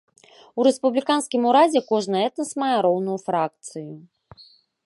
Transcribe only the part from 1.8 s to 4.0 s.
кожны этнас мае роўную фракцыю.